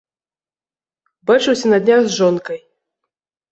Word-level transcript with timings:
Бачыўся 1.31 1.67
на 1.75 1.79
днях 1.85 2.01
з 2.09 2.17
жонкай. 2.19 2.59